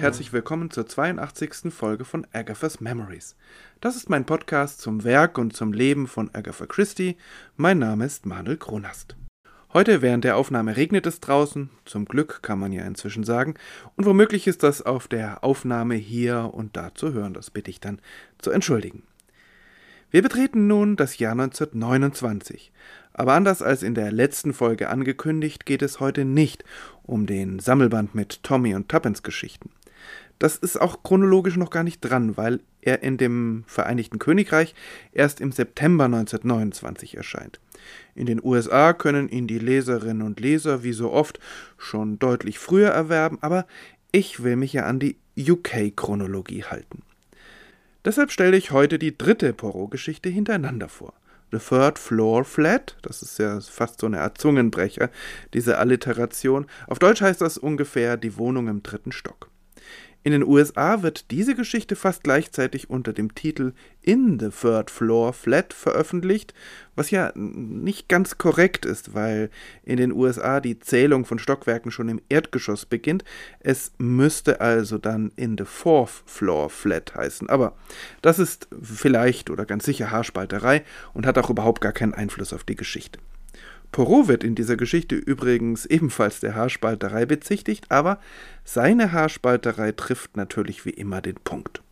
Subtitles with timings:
[0.00, 1.72] herzlich willkommen zur 82.
[1.72, 3.36] Folge von Agatha's Memories.
[3.80, 7.16] Das ist mein Podcast zum Werk und zum Leben von Agatha Christie.
[7.56, 9.16] Mein Name ist Manuel Kronast.
[9.72, 13.54] Heute während der Aufnahme regnet es draußen, zum Glück kann man ja inzwischen sagen,
[13.96, 17.80] und womöglich ist das auf der Aufnahme hier und da zu hören, das bitte ich
[17.80, 18.00] dann
[18.38, 19.02] zu entschuldigen.
[20.10, 22.72] Wir betreten nun das Jahr 1929.
[23.12, 26.64] Aber anders als in der letzten Folge angekündigt, geht es heute nicht
[27.02, 29.70] um den Sammelband mit Tommy und Tuppence Geschichten.
[30.38, 34.74] Das ist auch chronologisch noch gar nicht dran, weil er in dem Vereinigten Königreich
[35.12, 37.60] erst im September 1929 erscheint.
[38.14, 41.38] In den USA können ihn die Leserinnen und Leser wie so oft
[41.76, 43.66] schon deutlich früher erwerben, aber
[44.10, 47.02] ich will mich ja an die UK-Chronologie halten.
[48.04, 51.14] Deshalb stelle ich heute die dritte Poirot-Geschichte hintereinander vor.
[51.50, 55.10] The Third Floor Flat, das ist ja fast so eine Art Zungenbrecher,
[55.54, 56.66] diese Alliteration.
[56.86, 59.50] Auf Deutsch heißt das ungefähr die Wohnung im dritten Stock.
[60.24, 65.32] In den USA wird diese Geschichte fast gleichzeitig unter dem Titel In the Third Floor
[65.32, 66.54] Flat veröffentlicht,
[66.96, 69.48] was ja nicht ganz korrekt ist, weil
[69.84, 73.24] in den USA die Zählung von Stockwerken schon im Erdgeschoss beginnt.
[73.60, 77.48] Es müsste also dann In the Fourth Floor Flat heißen.
[77.48, 77.76] Aber
[78.20, 82.64] das ist vielleicht oder ganz sicher Haarspalterei und hat auch überhaupt gar keinen Einfluss auf
[82.64, 83.20] die Geschichte.
[83.92, 88.20] Poirot wird in dieser Geschichte übrigens ebenfalls der Haarspalterei bezichtigt, aber
[88.64, 91.82] seine Haarspalterei trifft natürlich wie immer den Punkt.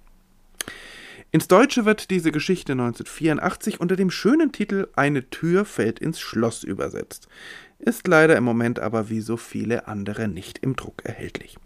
[1.32, 6.62] Ins Deutsche wird diese Geschichte 1984 unter dem schönen Titel Eine Tür fällt ins Schloss
[6.62, 7.28] übersetzt,
[7.78, 11.58] ist leider im Moment aber wie so viele andere nicht im Druck erhältlich.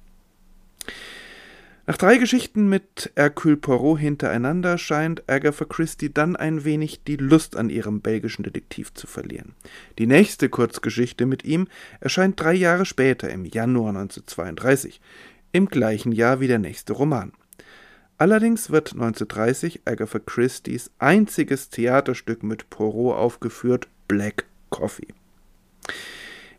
[1.91, 7.57] Nach drei Geschichten mit Hercule Poirot hintereinander scheint Agatha Christie dann ein wenig die Lust
[7.57, 9.57] an ihrem belgischen Detektiv zu verlieren.
[9.99, 11.67] Die nächste Kurzgeschichte mit ihm
[11.99, 15.01] erscheint drei Jahre später, im Januar 1932,
[15.51, 17.33] im gleichen Jahr wie der nächste Roman.
[18.19, 25.09] Allerdings wird 1930 Agatha Christie's einziges Theaterstück mit Poirot aufgeführt, Black Coffee.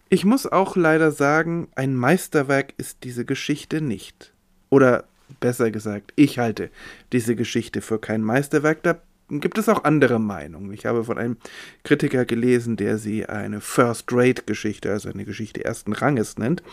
[0.09, 4.33] Ich muss auch leider sagen, ein Meisterwerk ist diese Geschichte nicht.
[4.69, 5.05] Oder
[5.39, 6.69] besser gesagt, ich halte
[7.11, 8.83] diese Geschichte für kein Meisterwerk.
[8.83, 8.99] Da
[9.29, 10.73] gibt es auch andere Meinungen.
[10.73, 11.37] Ich habe von einem
[11.83, 16.63] Kritiker gelesen, der sie eine First-Rate-Geschichte, also eine Geschichte ersten Ranges nennt.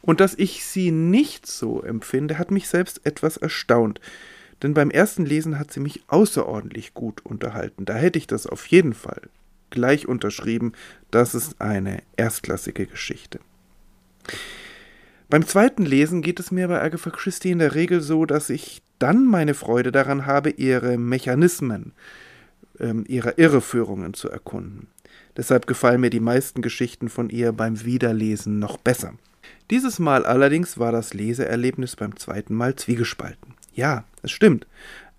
[0.00, 4.00] Und dass ich sie nicht so empfinde, hat mich selbst etwas erstaunt.
[4.62, 7.84] Denn beim ersten Lesen hat sie mich außerordentlich gut unterhalten.
[7.84, 9.22] Da hätte ich das auf jeden Fall
[9.70, 10.72] gleich unterschrieben.
[11.10, 13.40] Das ist eine erstklassige Geschichte.
[15.30, 18.82] Beim zweiten Lesen geht es mir bei Agatha Christie in der Regel so, dass ich
[18.98, 21.92] dann meine Freude daran habe, ihre Mechanismen,
[22.78, 24.88] ähm, ihre Irreführungen zu erkunden.
[25.36, 29.14] Deshalb gefallen mir die meisten Geschichten von ihr beim Wiederlesen noch besser.
[29.70, 33.54] Dieses Mal allerdings war das Leseerlebnis beim zweiten Mal zwiegespalten.
[33.72, 34.66] Ja, es stimmt.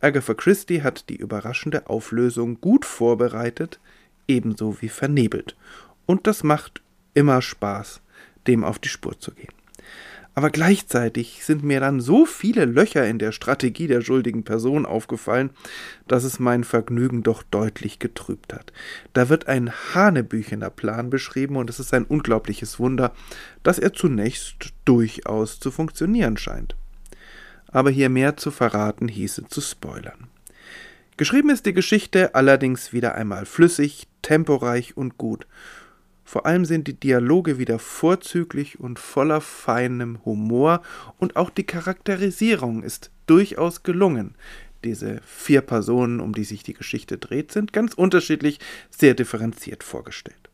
[0.01, 3.79] Agatha Christie hat die überraschende Auflösung gut vorbereitet,
[4.27, 5.55] ebenso wie vernebelt.
[6.05, 6.81] Und das macht
[7.13, 8.01] immer Spaß,
[8.47, 9.54] dem auf die Spur zu gehen.
[10.37, 15.51] Aber gleichzeitig sind mir dann so viele Löcher in der Strategie der schuldigen Person aufgefallen,
[16.09, 18.73] dass es mein Vergnügen doch deutlich getrübt hat.
[19.13, 23.13] Da wird ein hanebüchener Plan beschrieben und es ist ein unglaubliches Wunder,
[23.63, 26.75] dass er zunächst durchaus zu funktionieren scheint.
[27.67, 30.27] Aber hier mehr zu verraten hieße zu spoilern.
[31.15, 35.47] Geschrieben ist die Geschichte allerdings wieder einmal flüssig, temporeich und gut
[36.25, 40.81] vor allem sind die Dialoge wieder vorzüglich und voller feinem Humor
[41.19, 44.33] und auch die Charakterisierung ist durchaus gelungen.
[44.83, 48.59] Diese vier Personen, um die sich die Geschichte dreht, sind ganz unterschiedlich,
[48.89, 50.49] sehr differenziert vorgestellt.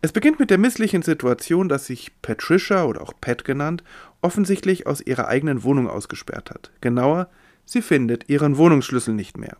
[0.00, 3.84] Es beginnt mit der misslichen Situation, dass sich Patricia oder auch Pat genannt
[4.20, 6.72] offensichtlich aus ihrer eigenen Wohnung ausgesperrt hat.
[6.80, 7.28] Genauer,
[7.64, 9.56] sie findet ihren Wohnungsschlüssel nicht mehr.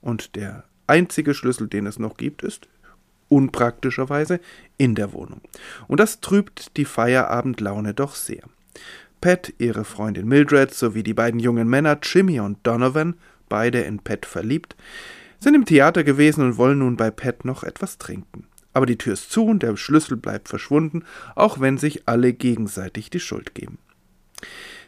[0.00, 2.68] Und der einzige Schlüssel, den es noch gibt, ist
[3.30, 4.40] unpraktischerweise
[4.76, 5.40] in der Wohnung.
[5.88, 8.42] Und das trübt die Feierabendlaune doch sehr.
[9.22, 13.14] Pat, ihre Freundin Mildred sowie die beiden jungen Männer Jimmy und Donovan,
[13.48, 14.76] beide in Pat verliebt,
[15.38, 18.46] sind im Theater gewesen und wollen nun bei Pat noch etwas trinken.
[18.72, 21.04] Aber die Tür ist zu und der Schlüssel bleibt verschwunden,
[21.34, 23.78] auch wenn sich alle gegenseitig die Schuld geben.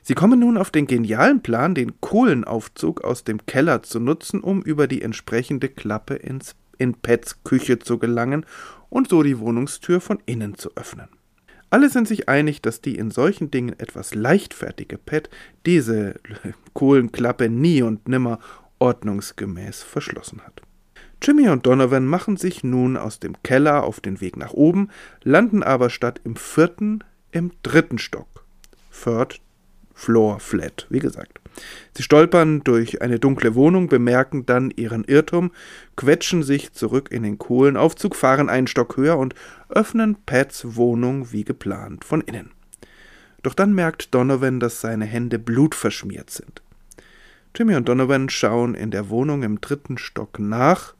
[0.02, 4.62] Sie kommen nun auf den genialen Plan, den Kohlenaufzug aus dem Keller zu nutzen, um
[4.62, 8.46] über die entsprechende Klappe ins in Pets Küche zu gelangen
[8.90, 11.08] und so die Wohnungstür von innen zu öffnen.
[11.70, 15.30] Alle sind sich einig, dass die in solchen Dingen etwas leichtfertige Pet
[15.64, 16.16] diese
[16.74, 18.40] Kohlenklappe nie und nimmer
[18.78, 20.60] ordnungsgemäß verschlossen hat.
[21.22, 24.90] Jimmy und Donovan machen sich nun aus dem Keller auf den Weg nach oben,
[25.22, 28.44] landen aber statt im vierten im dritten Stock.
[28.92, 29.40] Third
[29.94, 31.38] Floor flat, wie gesagt.
[31.94, 35.52] Sie stolpern durch eine dunkle Wohnung, bemerken dann ihren Irrtum,
[35.96, 39.34] quetschen sich zurück in den Kohlenaufzug, fahren einen Stock höher und
[39.68, 42.50] öffnen Pats Wohnung wie geplant von innen.
[43.42, 46.62] Doch dann merkt Donovan, dass seine Hände blutverschmiert sind.
[47.54, 50.94] Jimmy und Donovan schauen in der Wohnung im dritten Stock nach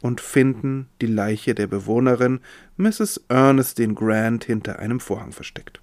[0.00, 2.40] und finden die Leiche der Bewohnerin
[2.76, 3.22] Mrs.
[3.28, 5.80] Ernestine Grant hinter einem Vorhang versteckt.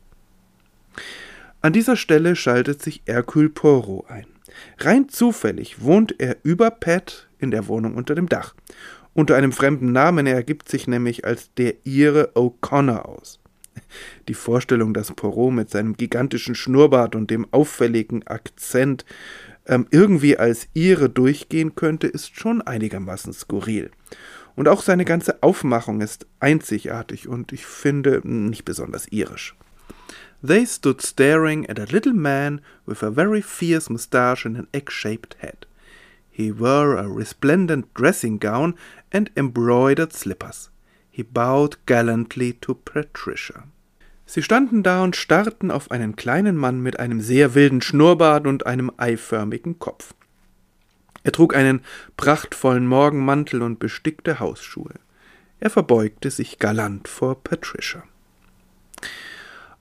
[1.68, 4.26] An dieser Stelle schaltet sich Hercule Poirot ein.
[4.78, 8.56] Rein zufällig wohnt er über Pat in der Wohnung unter dem Dach.
[9.14, 13.42] Unter einem fremden Namen, er ergibt sich nämlich als der Ire O'Connor aus.
[14.30, 19.04] Die Vorstellung, dass Poirot mit seinem gigantischen Schnurrbart und dem auffälligen Akzent
[19.66, 23.92] ähm, irgendwie als Ire durchgehen könnte, ist schon einigermaßen skurril.
[24.56, 29.54] Und auch seine ganze Aufmachung ist einzigartig und ich finde nicht besonders irisch.
[30.44, 35.36] They stood staring at a little man with a very fierce moustache and an egg-shaped
[35.40, 35.66] head.
[36.30, 38.76] He wore a resplendent dressing gown
[39.12, 40.70] and embroidered slippers.
[41.10, 43.64] He bowed gallantly to Patricia.
[44.28, 48.68] Sie standen da und starrten auf einen kleinen Mann mit einem sehr wilden Schnurrbart und
[48.68, 50.14] einem eiförmigen Kopf.
[51.24, 51.82] Er trug einen
[52.16, 54.94] prachtvollen Morgenmantel und bestickte Hausschuhe.
[55.60, 58.04] Er verbeugte sich galant vor Patricia.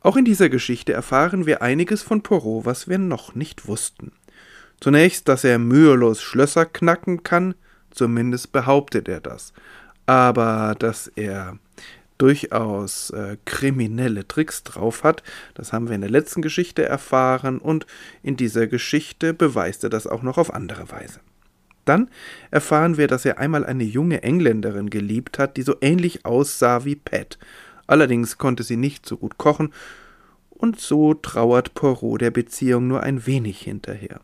[0.07, 4.13] Auch in dieser Geschichte erfahren wir einiges von Poirot, was wir noch nicht wussten.
[4.81, 7.57] Zunächst, dass er mühelos Schlösser knacken kann,
[7.91, 9.53] zumindest behauptet er das.
[10.07, 11.59] Aber dass er
[12.19, 15.25] durchaus äh, kriminelle Tricks drauf hat.
[15.55, 17.85] Das haben wir in der letzten Geschichte erfahren und
[18.23, 21.19] in dieser Geschichte beweist er das auch noch auf andere Weise.
[21.85, 22.11] Dann
[22.53, 26.95] erfahren wir, dass er einmal eine junge Engländerin geliebt hat, die so ähnlich aussah wie
[26.95, 27.39] Pat.
[27.87, 29.73] Allerdings konnte sie nicht so gut kochen,
[30.59, 34.21] und so trauert Poirot der Beziehung nur ein wenig hinterher.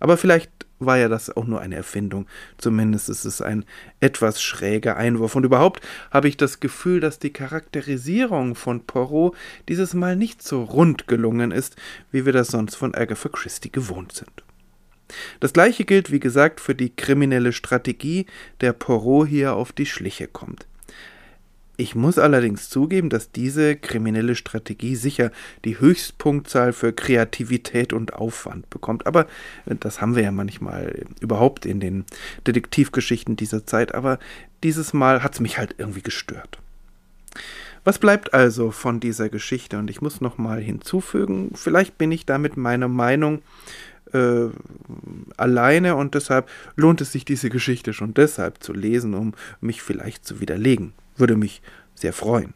[0.00, 2.26] Aber vielleicht war ja das auch nur eine Erfindung.
[2.56, 3.64] Zumindest ist es ein
[3.98, 5.34] etwas schräger Einwurf.
[5.34, 5.80] Und überhaupt
[6.12, 9.36] habe ich das Gefühl, dass die Charakterisierung von Poirot
[9.68, 11.74] dieses Mal nicht so rund gelungen ist,
[12.12, 14.30] wie wir das sonst von Agatha Christie gewohnt sind.
[15.40, 18.26] Das gleiche gilt, wie gesagt, für die kriminelle Strategie,
[18.60, 20.67] der Poirot hier auf die Schliche kommt.
[21.80, 25.30] Ich muss allerdings zugeben, dass diese kriminelle Strategie sicher
[25.64, 29.06] die Höchstpunktzahl für Kreativität und Aufwand bekommt.
[29.06, 29.28] Aber
[29.64, 32.04] das haben wir ja manchmal überhaupt in den
[32.48, 33.94] Detektivgeschichten dieser Zeit.
[33.94, 34.18] Aber
[34.64, 36.58] dieses Mal hat es mich halt irgendwie gestört.
[37.84, 39.78] Was bleibt also von dieser Geschichte?
[39.78, 43.40] Und ich muss noch mal hinzufügen, vielleicht bin ich da mit meiner Meinung
[44.12, 44.48] äh,
[45.36, 50.26] alleine und deshalb lohnt es sich, diese Geschichte schon deshalb zu lesen, um mich vielleicht
[50.26, 50.92] zu widerlegen.
[51.18, 51.60] Würde mich
[51.94, 52.54] sehr freuen.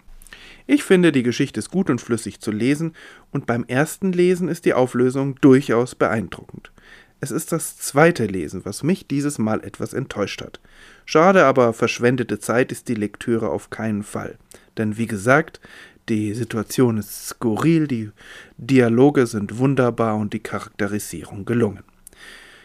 [0.67, 2.94] Ich finde, die Geschichte ist gut und flüssig zu lesen
[3.31, 6.73] und beim ersten Lesen ist die Auflösung durchaus beeindruckend.
[7.20, 10.61] Es ist das zweite Lesen, was mich dieses Mal etwas enttäuscht hat.
[11.05, 14.39] Schade, aber verschwendete Zeit ist die Lektüre auf keinen Fall.
[14.77, 15.60] Denn wie gesagt,
[16.08, 18.10] die Situation ist skurril, die
[18.56, 21.84] Dialoge sind wunderbar und die Charakterisierung gelungen.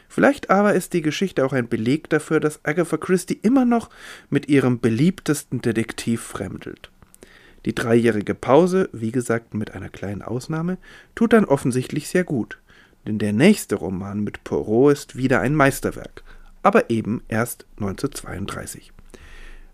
[0.08, 3.90] Vielleicht aber ist die Geschichte auch ein Beleg dafür, dass Agatha Christie immer noch
[4.30, 6.92] mit ihrem beliebtesten Detektiv fremdelt.
[7.66, 10.78] Die dreijährige Pause, wie gesagt mit einer kleinen Ausnahme,
[11.16, 12.60] tut dann offensichtlich sehr gut,
[13.06, 16.24] denn der nächste Roman mit Poirot ist wieder ein Meisterwerk,
[16.64, 18.94] aber eben erst 1932.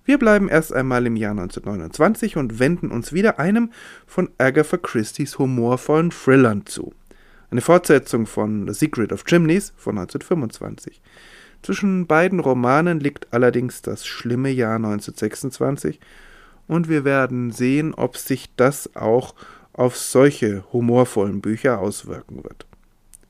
[0.05, 3.71] Wir bleiben erst einmal im Jahr 1929 und wenden uns wieder einem
[4.05, 6.93] von Agatha Christie's humorvollen Thrillern zu.
[7.53, 10.99] Eine Fortsetzung von The Secret of Chimneys von 1925.
[11.61, 15.99] Zwischen beiden Romanen liegt allerdings das schlimme Jahr 1926
[16.67, 19.35] und wir werden sehen, ob sich das auch
[19.71, 22.65] auf solche humorvollen Bücher auswirken wird.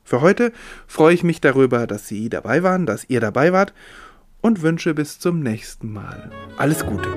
[0.05, 0.53] Für heute
[0.87, 3.73] freue ich mich darüber, dass Sie dabei waren, dass ihr dabei wart
[4.39, 6.31] und wünsche bis zum nächsten Mal.
[6.55, 7.09] Alles Gute.